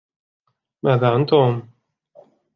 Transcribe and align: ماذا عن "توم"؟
ماذا 0.83 1.07
عن 1.13 1.25
"توم"؟ 1.25 1.69